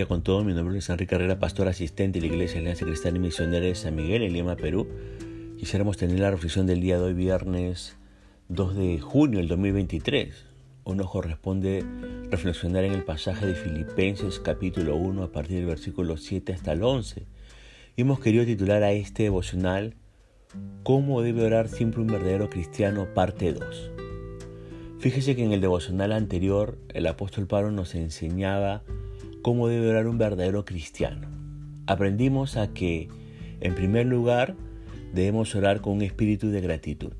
bendiga 0.00 0.08
con 0.08 0.22
todo. 0.22 0.44
Mi 0.44 0.54
nombre 0.54 0.78
es 0.78 0.88
Enrique 0.88 1.10
Carrera, 1.10 1.38
pastor 1.38 1.68
asistente 1.68 2.20
de 2.20 2.26
la 2.26 2.32
Iglesia 2.32 2.58
Alianza 2.58 2.86
Cristiana 2.86 3.18
y 3.18 3.20
Misionera 3.20 3.66
de 3.66 3.74
San 3.74 3.94
Miguel 3.94 4.22
en 4.22 4.32
Lima, 4.32 4.56
Perú. 4.56 4.88
Quisiéramos 5.58 5.98
tener 5.98 6.18
la 6.20 6.30
reflexión 6.30 6.66
del 6.66 6.80
día 6.80 6.96
de 6.96 7.04
hoy, 7.04 7.12
viernes 7.12 7.98
2 8.48 8.76
de 8.76 8.98
junio 8.98 9.40
del 9.40 9.48
2023. 9.48 10.46
Hoy 10.84 10.96
nos 10.96 11.10
corresponde 11.10 11.84
reflexionar 12.30 12.84
en 12.84 12.92
el 12.92 13.04
pasaje 13.04 13.44
de 13.44 13.54
Filipenses 13.54 14.40
capítulo 14.40 14.96
1 14.96 15.22
a 15.22 15.32
partir 15.32 15.58
del 15.58 15.66
versículo 15.66 16.16
7 16.16 16.54
hasta 16.54 16.72
el 16.72 16.82
11. 16.82 17.26
Y 17.96 18.00
hemos 18.00 18.20
querido 18.20 18.46
titular 18.46 18.82
a 18.82 18.92
este 18.92 19.24
devocional 19.24 19.96
¿Cómo 20.82 21.20
debe 21.20 21.44
orar 21.44 21.68
siempre 21.68 22.00
un 22.00 22.06
verdadero 22.06 22.48
cristiano? 22.48 23.06
parte 23.12 23.52
2. 23.52 23.90
Fíjese 24.98 25.36
que 25.36 25.44
en 25.44 25.52
el 25.52 25.60
devocional 25.60 26.12
anterior 26.12 26.78
el 26.94 27.06
apóstol 27.06 27.46
Pablo 27.46 27.70
nos 27.70 27.94
enseñaba 27.94 28.82
cómo 29.42 29.68
debe 29.68 29.90
orar 29.90 30.06
un 30.06 30.18
verdadero 30.18 30.64
cristiano. 30.64 31.28
Aprendimos 31.86 32.56
a 32.56 32.72
que, 32.72 33.08
en 33.60 33.74
primer 33.74 34.06
lugar, 34.06 34.54
debemos 35.12 35.54
orar 35.54 35.80
con 35.80 35.94
un 35.94 36.02
espíritu 36.02 36.50
de 36.50 36.60
gratitud. 36.60 37.12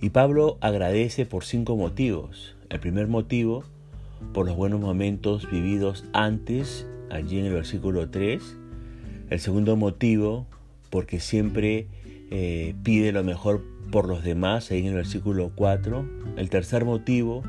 Y 0.00 0.10
Pablo 0.10 0.58
agradece 0.60 1.26
por 1.26 1.44
cinco 1.44 1.76
motivos. 1.76 2.56
El 2.70 2.80
primer 2.80 3.06
motivo, 3.06 3.64
por 4.32 4.46
los 4.46 4.56
buenos 4.56 4.80
momentos 4.80 5.48
vividos 5.50 6.04
antes, 6.12 6.86
allí 7.10 7.38
en 7.38 7.46
el 7.46 7.52
versículo 7.52 8.10
3. 8.10 8.56
El 9.30 9.38
segundo 9.38 9.76
motivo, 9.76 10.46
porque 10.90 11.20
siempre 11.20 11.86
eh, 12.30 12.74
pide 12.82 13.12
lo 13.12 13.22
mejor 13.22 13.62
por 13.92 14.08
los 14.08 14.24
demás, 14.24 14.70
ahí 14.70 14.80
en 14.80 14.86
el 14.86 14.94
versículo 14.94 15.52
4. 15.54 16.04
El 16.36 16.50
tercer 16.50 16.84
motivo, 16.84 17.42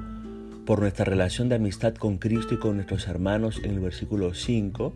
por 0.65 0.79
nuestra 0.79 1.05
relación 1.05 1.49
de 1.49 1.55
amistad 1.55 1.93
con 1.95 2.17
Cristo 2.17 2.53
y 2.53 2.57
con 2.57 2.75
nuestros 2.75 3.07
hermanos 3.07 3.59
en 3.63 3.71
el 3.71 3.79
versículo 3.79 4.33
5. 4.33 4.93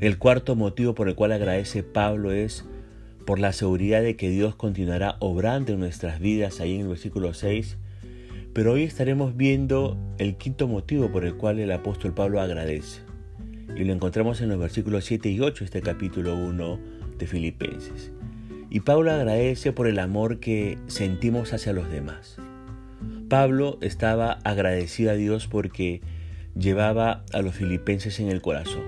El 0.00 0.18
cuarto 0.18 0.56
motivo 0.56 0.94
por 0.94 1.08
el 1.08 1.14
cual 1.14 1.32
agradece 1.32 1.82
Pablo 1.82 2.32
es 2.32 2.64
por 3.26 3.38
la 3.38 3.52
seguridad 3.52 4.02
de 4.02 4.16
que 4.16 4.30
Dios 4.30 4.56
continuará 4.56 5.16
obrando 5.20 5.72
en 5.72 5.80
nuestras 5.80 6.18
vidas, 6.20 6.60
ahí 6.60 6.74
en 6.74 6.82
el 6.82 6.88
versículo 6.88 7.34
6. 7.34 7.76
Pero 8.52 8.72
hoy 8.72 8.82
estaremos 8.82 9.36
viendo 9.36 9.96
el 10.18 10.36
quinto 10.36 10.66
motivo 10.66 11.12
por 11.12 11.24
el 11.24 11.34
cual 11.34 11.60
el 11.60 11.70
apóstol 11.70 12.12
Pablo 12.12 12.40
agradece. 12.40 13.02
Y 13.76 13.84
lo 13.84 13.92
encontramos 13.92 14.40
en 14.40 14.48
los 14.48 14.58
versículos 14.58 15.04
7 15.04 15.30
y 15.30 15.40
8 15.40 15.60
de 15.60 15.64
este 15.66 15.82
capítulo 15.82 16.34
1 16.34 16.80
de 17.16 17.26
Filipenses. 17.28 18.10
Y 18.68 18.80
Pablo 18.80 19.12
agradece 19.12 19.72
por 19.72 19.86
el 19.86 20.00
amor 20.00 20.40
que 20.40 20.78
sentimos 20.88 21.52
hacia 21.52 21.72
los 21.72 21.88
demás. 21.90 22.38
Pablo 23.28 23.78
estaba 23.80 24.32
agradecido 24.44 25.10
a 25.10 25.14
Dios 25.14 25.46
porque 25.46 26.00
llevaba 26.56 27.24
a 27.32 27.42
los 27.42 27.54
filipenses 27.54 28.20
en 28.20 28.28
el 28.28 28.40
corazón. 28.40 28.82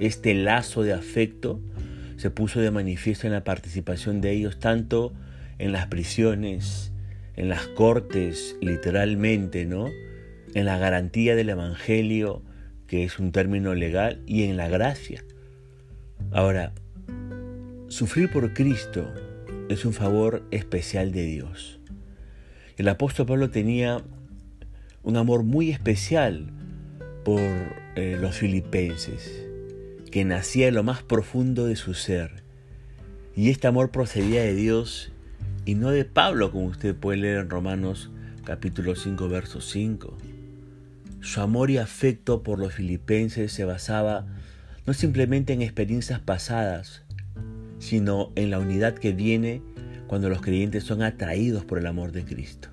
Este 0.00 0.34
lazo 0.34 0.82
de 0.82 0.92
afecto 0.92 1.60
se 2.16 2.30
puso 2.30 2.60
de 2.60 2.70
manifiesto 2.70 3.26
en 3.26 3.32
la 3.32 3.44
participación 3.44 4.20
de 4.20 4.32
ellos 4.32 4.58
tanto 4.58 5.12
en 5.58 5.72
las 5.72 5.86
prisiones, 5.86 6.92
en 7.36 7.48
las 7.48 7.66
cortes, 7.68 8.56
literalmente, 8.60 9.66
¿no? 9.66 9.86
En 10.54 10.64
la 10.64 10.78
garantía 10.78 11.36
del 11.36 11.50
Evangelio, 11.50 12.42
que 12.86 13.04
es 13.04 13.18
un 13.18 13.32
término 13.32 13.74
legal, 13.74 14.22
y 14.26 14.44
en 14.44 14.56
la 14.56 14.68
gracia. 14.68 15.24
Ahora, 16.30 16.72
Sufrir 17.88 18.30
por 18.30 18.52
Cristo 18.52 19.10
es 19.70 19.86
un 19.86 19.94
favor 19.94 20.42
especial 20.50 21.10
de 21.10 21.22
Dios. 21.22 21.77
El 22.78 22.86
apóstol 22.86 23.26
Pablo 23.26 23.50
tenía 23.50 24.04
un 25.02 25.16
amor 25.16 25.42
muy 25.42 25.70
especial 25.72 26.52
por 27.24 27.40
eh, 27.96 28.16
los 28.20 28.36
filipenses, 28.36 29.44
que 30.12 30.24
nacía 30.24 30.68
en 30.68 30.76
lo 30.76 30.84
más 30.84 31.02
profundo 31.02 31.66
de 31.66 31.74
su 31.74 31.94
ser. 31.94 32.44
Y 33.34 33.50
este 33.50 33.66
amor 33.66 33.90
procedía 33.90 34.42
de 34.42 34.54
Dios 34.54 35.10
y 35.64 35.74
no 35.74 35.90
de 35.90 36.04
Pablo, 36.04 36.52
como 36.52 36.66
usted 36.66 36.94
puede 36.94 37.18
leer 37.18 37.38
en 37.38 37.50
Romanos 37.50 38.12
capítulo 38.44 38.94
5, 38.94 39.28
verso 39.28 39.60
5. 39.60 40.16
Su 41.20 41.40
amor 41.40 41.72
y 41.72 41.78
afecto 41.78 42.44
por 42.44 42.60
los 42.60 42.74
filipenses 42.74 43.50
se 43.50 43.64
basaba 43.64 44.24
no 44.86 44.94
simplemente 44.94 45.52
en 45.52 45.62
experiencias 45.62 46.20
pasadas, 46.20 47.02
sino 47.80 48.30
en 48.36 48.50
la 48.50 48.60
unidad 48.60 48.94
que 48.94 49.10
viene 49.10 49.62
cuando 50.08 50.28
los 50.28 50.40
creyentes 50.40 50.82
son 50.82 51.02
atraídos 51.02 51.64
por 51.64 51.78
el 51.78 51.86
amor 51.86 52.10
de 52.10 52.24
Cristo. 52.24 52.68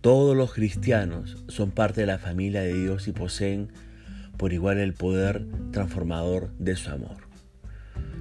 Todos 0.00 0.36
los 0.36 0.52
cristianos 0.52 1.44
son 1.48 1.70
parte 1.70 2.00
de 2.00 2.08
la 2.08 2.18
familia 2.18 2.62
de 2.62 2.74
Dios 2.74 3.06
y 3.06 3.12
poseen 3.12 3.68
por 4.36 4.52
igual 4.52 4.78
el 4.78 4.94
poder 4.94 5.46
transformador 5.70 6.50
de 6.58 6.74
su 6.74 6.90
amor. 6.90 7.28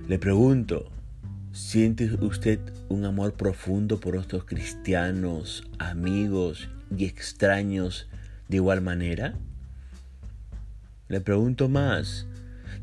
Le 0.08 0.20
pregunto, 0.20 0.92
¿siente 1.52 2.14
usted 2.22 2.60
un 2.90 3.06
amor 3.06 3.34
profundo 3.34 4.00
por 4.00 4.16
otros 4.16 4.46
cristianos, 4.46 5.64
amigos 5.80 6.70
y 6.96 7.06
extraños 7.06 8.08
de 8.48 8.58
igual 8.58 8.82
manera? 8.82 9.34
Le 11.08 11.20
pregunto 11.20 11.68
más, 11.68 12.28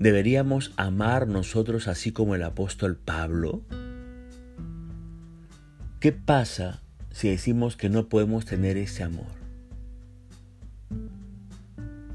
¿Deberíamos 0.01 0.73
amar 0.77 1.29
nosotros 1.29 1.87
así 1.87 2.11
como 2.11 2.35
el 2.35 2.43
apóstol 2.43 2.97
Pablo? 2.97 3.61
¿Qué 6.01 6.13
pasa 6.13 6.81
si 7.11 7.29
decimos 7.29 7.77
que 7.77 7.91
no 7.91 8.09
podemos 8.09 8.47
tener 8.47 8.79
ese 8.79 9.03
amor? 9.03 9.27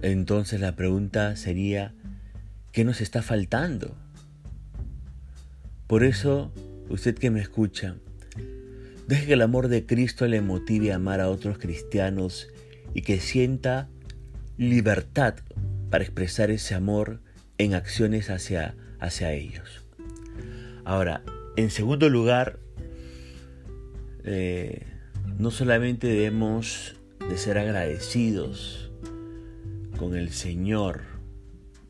Entonces 0.01 0.59
la 0.59 0.75
pregunta 0.75 1.35
sería, 1.35 1.94
¿qué 2.72 2.84
nos 2.84 3.00
está 3.00 3.22
faltando? 3.22 3.95
Por 5.85 6.03
eso, 6.03 6.51
usted 6.90 7.16
que 7.16 7.29
me 7.29 7.40
escucha, 7.40 7.97
deje 9.07 9.28
que 9.28 9.34
el 9.34 9.44
amor 9.44 9.68
de 9.68 9.85
Cristo 9.85 10.25
le 10.25 10.41
motive 10.41 10.91
a 10.91 10.95
amar 10.95 11.22
a 11.22 11.29
otros 11.29 11.59
cristianos 11.59 12.47
y 12.95 13.03
que 13.03 13.19
sienta 13.19 13.88
libertad 14.57 15.35
para 15.91 16.03
expresar 16.03 16.50
ese 16.50 16.74
amor 16.74 17.22
en 17.59 17.75
acciones 17.75 18.31
hacia, 18.31 18.74
hacia 19.00 19.34
ellos. 19.34 19.85
Ahora, 20.85 21.22
en 21.56 21.69
segundo 21.69 22.09
lugar, 22.09 22.64
eh, 24.25 24.88
no 25.38 25.52
solamente 25.52 26.08
debemos 26.08 26.96
de 27.30 27.38
ser 27.38 27.58
agradecidos 27.58 28.91
con 29.97 30.16
el 30.16 30.31
Señor, 30.31 31.02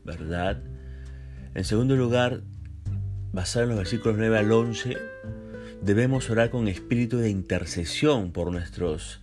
¿verdad? 0.04 0.62
En 1.54 1.64
segundo 1.64 1.96
lugar, 1.96 2.42
basado 3.32 3.64
en 3.64 3.70
los 3.70 3.78
versículos 3.78 4.18
9 4.18 4.38
al 4.38 4.52
11, 4.52 4.96
debemos 5.82 6.28
orar 6.28 6.50
con 6.50 6.68
espíritu 6.68 7.18
de 7.18 7.30
intercesión 7.30 8.32
por 8.32 8.52
nuestros, 8.52 9.22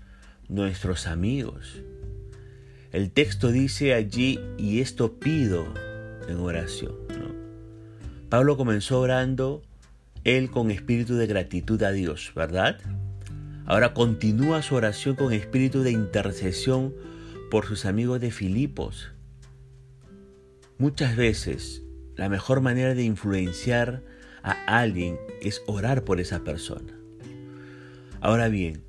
nuestros 0.49 1.05
amigos. 1.05 1.83
El 2.91 3.11
texto 3.11 3.51
dice 3.51 3.93
allí, 3.93 4.39
y 4.57 4.81
esto 4.81 5.19
pido 5.19 5.65
en 6.27 6.37
oración. 6.37 6.95
Pablo 8.29 8.57
comenzó 8.57 8.99
orando 8.99 9.61
él 10.23 10.49
con 10.49 10.71
espíritu 10.71 11.15
de 11.15 11.27
gratitud 11.27 11.81
a 11.83 11.91
Dios, 11.91 12.31
¿verdad? 12.35 12.79
Ahora 13.65 13.93
continúa 13.93 14.61
su 14.61 14.75
oración 14.75 15.15
con 15.15 15.31
espíritu 15.31 15.83
de 15.83 15.91
intercesión 15.91 16.93
por 17.49 17.65
sus 17.65 17.85
amigos 17.85 18.19
de 18.19 18.31
Filipos. 18.31 19.11
Muchas 20.77 21.15
veces 21.15 21.81
la 22.15 22.27
mejor 22.27 22.59
manera 22.59 22.93
de 22.93 23.03
influenciar 23.03 24.03
a 24.43 24.51
alguien 24.79 25.17
es 25.41 25.61
orar 25.65 26.03
por 26.03 26.19
esa 26.19 26.43
persona. 26.43 26.93
Ahora 28.19 28.49
bien, 28.49 28.83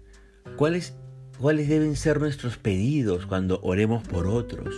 ¿cuáles, 0.56 0.94
cuáles 1.38 1.68
deben 1.68 1.94
ser 1.94 2.18
nuestros 2.18 2.56
pedidos 2.58 3.26
cuando 3.26 3.60
oremos 3.62 4.06
por 4.06 4.26
otros? 4.26 4.74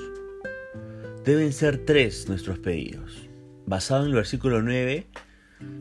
Deben 1.25 1.55
ser 1.55 1.79
tres 1.87 2.29
nuestros 2.29 2.59
pedidos. 2.59 3.29
Basado 3.65 4.03
en 4.03 4.11
el 4.11 4.15
versículo 4.15 4.61
9, 4.61 5.07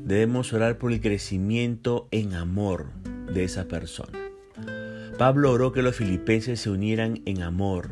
debemos 0.06 0.54
orar 0.54 0.78
por 0.78 0.94
el 0.94 1.02
crecimiento 1.02 2.08
en 2.12 2.34
amor 2.34 2.88
de 3.36 3.44
esa 3.44 3.68
persona. 3.68 4.18
Pablo 5.20 5.52
oró 5.52 5.72
que 5.72 5.84
los 5.84 5.96
filipenses 5.96 6.60
se 6.62 6.72
unieran 6.72 7.22
en 7.26 7.44
amor. 7.44 7.92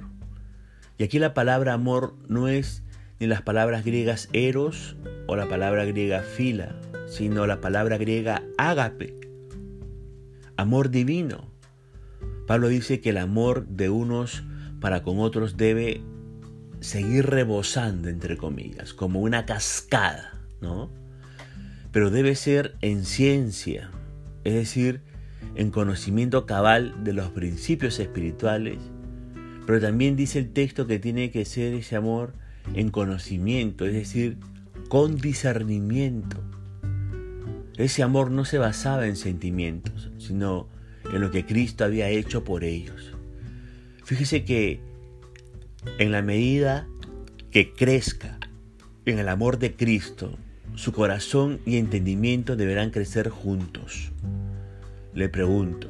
Y 0.98 1.04
aquí 1.04 1.20
la 1.20 1.34
palabra 1.36 1.74
amor 1.74 2.16
no 2.28 2.48
es 2.48 2.82
ni 3.20 3.28
las 3.28 3.42
palabras 3.42 3.86
griegas 3.86 4.30
eros 4.34 4.96
o 5.28 5.36
la 5.36 5.48
palabra 5.48 5.86
griega 5.86 6.22
fila, 6.22 6.76
sino 7.08 7.46
la 7.46 7.62
palabra 7.62 7.98
griega 7.98 8.42
ágape, 8.58 9.16
amor 10.58 10.90
divino. 10.90 11.52
Pablo 12.48 12.68
dice 12.68 13.00
que 13.00 13.12
el 13.12 13.18
amor 13.18 13.68
de 13.68 13.90
unos 13.90 14.44
para 14.82 15.04
con 15.04 15.20
otros 15.20 15.56
debe 15.56 16.02
seguir 16.80 17.28
rebosando, 17.28 18.10
entre 18.10 18.38
comillas, 18.38 18.94
como 18.94 19.22
una 19.22 19.46
cascada, 19.46 20.42
¿no? 20.62 20.90
Pero 21.92 22.10
debe 22.10 22.36
ser 22.36 22.76
en 22.82 23.06
ciencia, 23.06 23.92
es 24.44 24.54
decir, 24.54 25.02
en 25.56 25.72
conocimiento 25.72 26.46
cabal 26.46 27.04
de 27.04 27.14
los 27.14 27.30
principios 27.30 28.00
espirituales, 28.00 28.78
pero 29.66 29.80
también 29.80 30.16
dice 30.16 30.40
el 30.40 30.52
texto 30.52 30.88
que 30.88 31.00
tiene 31.00 31.32
que 31.32 31.46
ser 31.46 31.74
ese 31.74 31.96
amor 31.96 32.34
en 32.74 32.90
conocimiento, 32.90 33.86
es 33.86 33.94
decir, 33.94 34.38
con 34.90 35.18
discernimiento. 35.18 36.42
Ese 37.78 38.04
amor 38.04 38.32
no 38.32 38.46
se 38.46 38.58
basaba 38.58 39.08
en 39.08 39.16
sentimientos, 39.16 40.12
sino 40.18 40.68
en 41.12 41.22
lo 41.22 41.32
que 41.32 41.46
Cristo 41.46 41.84
había 41.84 42.10
hecho 42.10 42.44
por 42.44 42.64
ellos. 42.64 43.14
Fíjese 44.04 44.46
que 44.46 44.80
en 45.98 46.12
la 46.12 46.22
medida 46.22 46.88
que 47.52 47.74
crezca 47.74 48.40
en 49.06 49.20
el 49.20 49.28
amor 49.28 49.60
de 49.60 49.76
Cristo, 49.76 50.38
su 50.76 50.92
corazón 50.92 51.60
y 51.66 51.78
entendimiento 51.78 52.56
deberán 52.56 52.90
crecer 52.90 53.30
juntos. 53.30 54.12
Le 55.16 55.30
pregunto, 55.30 55.90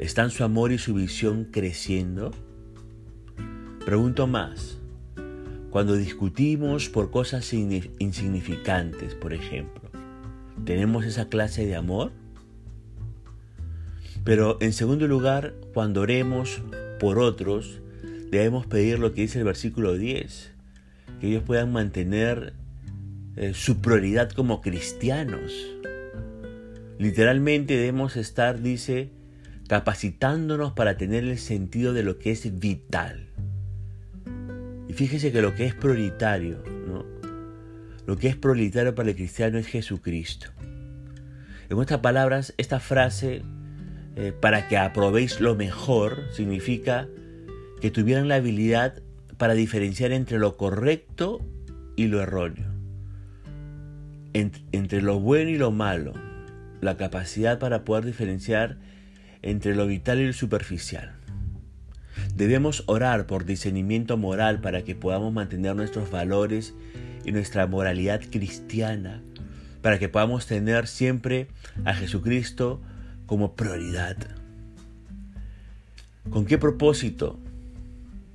¿están 0.00 0.30
su 0.30 0.42
amor 0.42 0.72
y 0.72 0.78
su 0.78 0.94
visión 0.94 1.44
creciendo? 1.44 2.32
Pregunto 3.84 4.26
más, 4.26 4.78
cuando 5.70 5.94
discutimos 5.94 6.88
por 6.88 7.12
cosas 7.12 7.52
insignificantes, 7.52 9.14
por 9.14 9.32
ejemplo, 9.32 9.90
¿tenemos 10.64 11.04
esa 11.04 11.28
clase 11.28 11.66
de 11.66 11.76
amor? 11.76 12.10
Pero 14.24 14.58
en 14.60 14.72
segundo 14.72 15.06
lugar, 15.06 15.54
cuando 15.72 16.00
oremos 16.00 16.62
por 16.98 17.20
otros, 17.20 17.80
debemos 18.32 18.66
pedir 18.66 18.98
lo 18.98 19.12
que 19.14 19.20
dice 19.20 19.38
el 19.38 19.44
versículo 19.44 19.94
10, 19.94 20.52
que 21.20 21.28
ellos 21.28 21.44
puedan 21.44 21.70
mantener 21.70 22.54
eh, 23.36 23.52
su 23.54 23.80
prioridad 23.80 24.32
como 24.32 24.62
cristianos. 24.62 25.52
Literalmente 26.98 27.76
debemos 27.76 28.16
estar, 28.16 28.60
dice, 28.62 29.10
capacitándonos 29.68 30.72
para 30.72 30.96
tener 30.96 31.24
el 31.24 31.38
sentido 31.38 31.92
de 31.92 32.02
lo 32.02 32.18
que 32.18 32.30
es 32.30 32.58
vital. 32.58 33.28
Y 34.88 34.92
fíjese 34.92 35.32
que 35.32 35.42
lo 35.42 35.54
que 35.54 35.66
es 35.66 35.74
prioritario, 35.74 36.62
¿no? 36.86 37.04
Lo 38.06 38.16
que 38.16 38.28
es 38.28 38.36
prioritario 38.36 38.94
para 38.94 39.10
el 39.10 39.16
cristiano 39.16 39.58
es 39.58 39.66
Jesucristo. 39.66 40.50
En 41.68 41.76
otras 41.78 42.00
palabras, 42.00 42.54
esta 42.56 42.80
frase, 42.80 43.42
eh, 44.14 44.32
para 44.32 44.68
que 44.68 44.78
aprobéis 44.78 45.40
lo 45.40 45.56
mejor, 45.56 46.22
significa 46.32 47.08
que 47.80 47.90
tuvieran 47.90 48.28
la 48.28 48.36
habilidad 48.36 49.02
para 49.36 49.54
diferenciar 49.54 50.12
entre 50.12 50.38
lo 50.38 50.56
correcto 50.56 51.40
y 51.96 52.06
lo 52.06 52.22
erróneo 52.22 52.76
entre 54.72 55.02
lo 55.02 55.18
bueno 55.18 55.50
y 55.50 55.58
lo 55.58 55.70
malo, 55.70 56.12
la 56.86 56.96
capacidad 56.96 57.58
para 57.58 57.84
poder 57.84 58.06
diferenciar 58.06 58.78
entre 59.42 59.74
lo 59.74 59.86
vital 59.86 60.20
y 60.20 60.26
lo 60.26 60.32
superficial. 60.32 61.12
Debemos 62.34 62.84
orar 62.86 63.26
por 63.26 63.44
discernimiento 63.44 64.16
moral 64.16 64.60
para 64.60 64.82
que 64.82 64.94
podamos 64.94 65.32
mantener 65.32 65.76
nuestros 65.76 66.10
valores 66.10 66.74
y 67.24 67.32
nuestra 67.32 67.66
moralidad 67.66 68.22
cristiana, 68.30 69.20
para 69.82 69.98
que 69.98 70.08
podamos 70.08 70.46
tener 70.46 70.86
siempre 70.86 71.48
a 71.84 71.94
Jesucristo 71.94 72.80
como 73.26 73.54
prioridad. 73.54 74.16
¿Con 76.30 76.46
qué 76.46 76.58
propósito? 76.58 77.38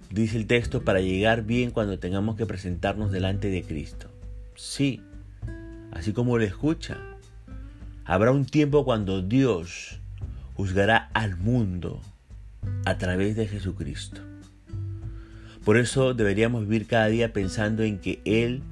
Dice 0.09 0.37
el 0.37 0.45
texto, 0.45 0.83
para 0.83 1.01
llegar 1.01 1.43
bien 1.43 1.71
cuando 1.71 1.99
tengamos 1.99 2.35
que 2.35 2.45
presentarnos 2.45 3.11
delante 3.11 3.49
de 3.49 3.63
Cristo. 3.63 4.07
Sí, 4.55 5.01
así 5.91 6.13
como 6.13 6.37
lo 6.37 6.43
escucha. 6.43 7.10
Habrá 8.11 8.33
un 8.33 8.43
tiempo 8.43 8.83
cuando 8.83 9.21
Dios 9.21 10.01
juzgará 10.55 11.09
al 11.13 11.37
mundo 11.37 12.01
a 12.83 12.97
través 12.97 13.37
de 13.37 13.47
Jesucristo. 13.47 14.19
Por 15.63 15.77
eso 15.77 16.13
deberíamos 16.13 16.63
vivir 16.67 16.87
cada 16.87 17.07
día 17.07 17.31
pensando 17.31 17.83
en 17.83 17.99
que 17.99 18.21
Él 18.25 18.63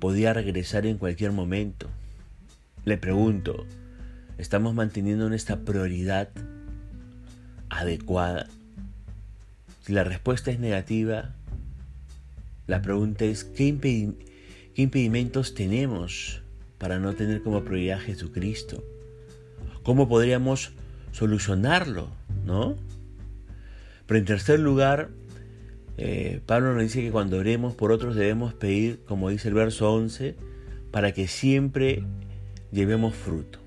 podía 0.00 0.32
regresar 0.32 0.84
en 0.84 0.98
cualquier 0.98 1.30
momento. 1.30 1.86
Le 2.84 2.96
pregunto, 2.96 3.66
¿estamos 4.36 4.74
manteniendo 4.74 5.28
nuestra 5.28 5.60
prioridad 5.60 6.30
adecuada? 7.70 8.48
Si 9.82 9.92
la 9.92 10.02
respuesta 10.02 10.50
es 10.50 10.58
negativa, 10.58 11.36
la 12.66 12.82
pregunta 12.82 13.26
es, 13.26 13.44
¿qué, 13.44 13.78
¿qué 13.78 14.82
impedimentos 14.82 15.54
tenemos 15.54 16.42
para 16.78 16.98
no 16.98 17.14
tener 17.14 17.42
como 17.42 17.64
prioridad 17.64 17.98
a 17.98 18.02
Jesucristo? 18.02 18.82
¿Cómo 19.82 20.08
podríamos 20.08 20.72
solucionarlo? 21.12 22.08
¿No? 22.44 22.76
Pero 24.06 24.18
en 24.18 24.24
tercer 24.24 24.60
lugar, 24.60 25.10
eh, 25.96 26.40
Pablo 26.46 26.72
nos 26.72 26.82
dice 26.82 27.02
que 27.02 27.10
cuando 27.10 27.38
oremos 27.38 27.74
por 27.74 27.92
otros 27.92 28.14
debemos 28.14 28.54
pedir, 28.54 29.00
como 29.04 29.28
dice 29.28 29.48
el 29.48 29.54
verso 29.54 29.92
11, 29.92 30.36
para 30.90 31.12
que 31.12 31.28
siempre 31.28 32.04
llevemos 32.70 33.14
fruto. 33.14 33.58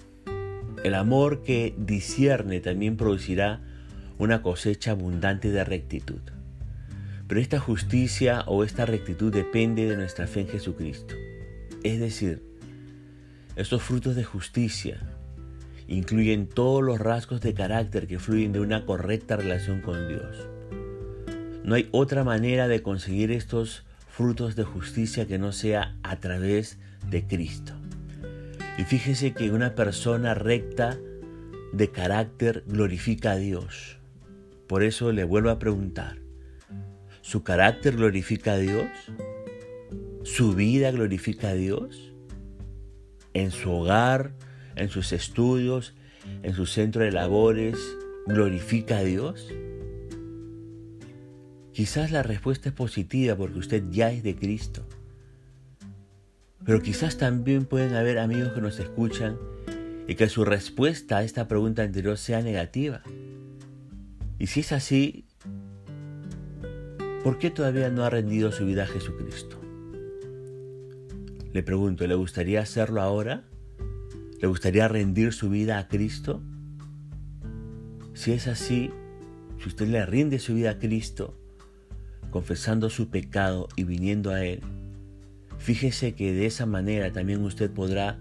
El 0.84 0.96
amor 0.96 1.44
que 1.44 1.76
discierne 1.78 2.60
también 2.60 2.98
producirá 2.98 3.62
una 4.18 4.42
cosecha 4.42 4.92
abundante 4.92 5.52
de 5.52 5.64
rectitud. 5.64 6.22
Pero 7.28 7.40
esta 7.40 7.60
justicia 7.60 8.44
o 8.48 8.64
esta 8.64 8.86
rectitud 8.86 9.32
depende 9.32 9.88
de 9.88 9.96
nuestra 9.96 10.28
fe 10.28 10.42
en 10.42 10.48
Jesucristo. 10.48 11.16
Es 11.84 12.00
decir, 12.00 12.44
estos 13.56 13.82
frutos 13.82 14.16
de 14.16 14.24
justicia 14.24 15.02
incluyen 15.88 16.48
todos 16.48 16.82
los 16.82 17.00
rasgos 17.00 17.42
de 17.42 17.54
carácter 17.54 18.08
que 18.08 18.18
fluyen 18.18 18.54
de 18.54 18.62
una 18.62 18.86
correcta 18.86 19.36
relación 19.36 19.82
con 19.82 20.08
Dios. 20.08 20.48
No 21.64 21.76
hay 21.76 21.90
otra 21.92 22.24
manera 22.24 22.68
de 22.68 22.82
conseguir 22.82 23.32
estos 23.32 23.84
frutos 24.10 24.56
de 24.56 24.64
justicia 24.64 25.28
que 25.28 25.38
no 25.38 25.52
sea 25.52 25.98
a 26.02 26.20
través 26.20 26.80
de 27.10 27.28
Cristo. 27.28 27.74
Y 28.78 28.84
fíjese 28.84 29.34
que 29.34 29.52
una 29.52 29.76
persona 29.76 30.34
recta 30.34 30.98
de 31.74 31.92
carácter 31.92 32.64
glorifica 32.68 33.32
a 33.32 33.36
Dios. 33.36 33.98
Por 34.68 34.84
eso 34.84 35.12
le 35.12 35.26
vuelvo 35.26 35.50
a 35.50 35.60
preguntar, 35.60 36.18
¿su 37.22 37.44
carácter 37.44 37.98
glorifica 37.98 38.54
a 38.54 38.58
Dios? 38.58 38.88
¿Su 40.24 40.54
vida 40.54 40.92
glorifica 40.92 41.50
a 41.50 41.54
Dios? 41.54 42.11
En 43.34 43.52
su 43.52 43.72
hogar, 43.72 44.34
en 44.76 44.90
sus 44.90 45.12
estudios, 45.12 45.94
en 46.44 46.54
su 46.54 46.66
centro 46.66 47.04
de 47.04 47.12
labores, 47.12 47.78
glorifica 48.28 48.98
a 48.98 49.04
Dios? 49.04 49.48
Quizás 51.74 52.12
la 52.12 52.22
respuesta 52.22 52.70
es 52.70 52.76
positiva 52.76 53.36
porque 53.36 53.60
usted 53.60 53.84
ya 53.90 54.12
es 54.12 54.24
de 54.24 54.36
Cristo. 54.36 54.86
Pero 56.66 56.82
quizás 56.82 57.18
también 57.18 57.66
pueden 57.66 57.96
haber 57.96 58.20
amigos 58.20 58.52
que 58.54 58.62
nos 58.62 58.80
escuchan 58.80 59.38
y 60.08 60.16
que 60.16 60.30
su 60.30 60.44
respuesta 60.44 61.18
a 61.18 61.24
esta 61.24 61.48
pregunta 61.48 61.84
anterior 61.84 62.18
sea 62.18 62.42
negativa. 62.42 63.02
Y 64.38 64.48
si 64.48 64.60
es 64.60 64.72
así, 64.72 65.26
¿por 67.24 67.40
qué 67.40 67.50
todavía 67.50 67.90
no 67.90 68.04
ha 68.04 68.10
rendido 68.10 68.52
su 68.52 68.66
vida 68.66 68.84
a 68.84 68.88
Jesucristo? 68.88 69.61
Le 71.54 71.64
pregunto, 71.64 72.08
¿le 72.08 72.16
gustaría 72.16 72.62
hacerlo 72.62 73.02
ahora? 73.02 73.44
¿Le 74.40 74.48
gustaría 74.48 74.88
rendir 74.88 75.34
su 75.34 75.50
vida 75.50 75.80
a 75.80 75.88
Cristo? 75.90 76.42
Si 78.14 78.32
es 78.32 78.48
así, 78.48 78.90
si 79.60 79.68
usted 79.68 79.88
le 79.88 80.06
rinde 80.06 80.40
su 80.40 80.54
vida 80.54 80.72
a 80.72 80.80
Cristo, 80.80 81.38
confesando 82.30 82.90
su 82.90 83.10
pecado 83.10 83.68
y 83.76 83.84
viniendo 83.84 84.32
a 84.32 84.46
Él, 84.46 84.62
fíjese 85.58 86.14
que 86.14 86.32
de 86.32 86.46
esa 86.46 86.66
manera 86.66 87.12
también 87.12 87.44
usted 87.44 87.70
podrá 87.70 88.18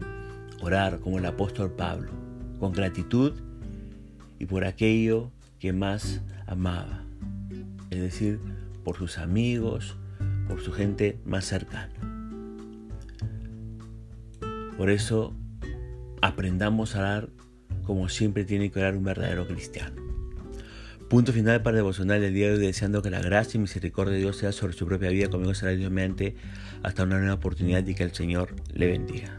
orar 0.60 0.98
como 0.98 1.18
el 1.18 1.26
apóstol 1.26 1.70
Pablo, 1.70 2.10
con 2.58 2.72
gratitud 2.72 3.34
y 4.40 4.46
por 4.46 4.64
aquello 4.64 5.30
que 5.60 5.72
más 5.72 6.20
amaba, 6.46 7.04
es 7.90 8.00
decir, 8.00 8.40
por 8.82 8.96
sus 8.96 9.18
amigos, 9.18 9.96
por 10.48 10.60
su 10.60 10.72
gente 10.72 11.20
más 11.24 11.44
cercana. 11.44 12.09
Por 14.80 14.88
eso 14.88 15.34
aprendamos 16.22 16.96
a 16.96 17.00
orar 17.00 17.28
como 17.82 18.08
siempre 18.08 18.46
tiene 18.46 18.70
que 18.70 18.78
orar 18.78 18.96
un 18.96 19.04
verdadero 19.04 19.46
cristiano. 19.46 20.00
Punto 21.10 21.34
final 21.34 21.60
para 21.60 21.76
devocional 21.76 22.22
del 22.22 22.32
día 22.32 22.46
de 22.46 22.54
hoy, 22.54 22.60
deseando 22.60 23.02
que 23.02 23.10
la 23.10 23.20
gracia 23.20 23.58
y 23.58 23.60
misericordia 23.60 24.14
de 24.14 24.20
Dios 24.20 24.38
sea 24.38 24.52
sobre 24.52 24.72
su 24.72 24.86
propia 24.86 25.10
vida, 25.10 25.28
conmigo 25.28 25.52
será 25.52 25.72
Dios 25.72 25.92
mediante 25.92 26.34
hasta 26.82 27.02
una 27.02 27.18
nueva 27.18 27.34
oportunidad 27.34 27.86
y 27.86 27.94
que 27.94 28.04
el 28.04 28.14
Señor 28.14 28.56
le 28.72 28.86
bendiga. 28.86 29.38